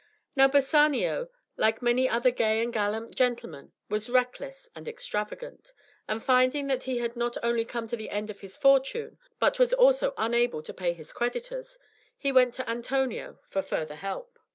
[0.35, 5.73] Now Bassanio, like many another gay and gallant gentleman, was reckless and extravagant,
[6.07, 9.59] and finding that he had not only come to the end of his fortune, but
[9.59, 11.77] was also unable to pay his creditors,
[12.17, 14.39] he went to Antonio for further help.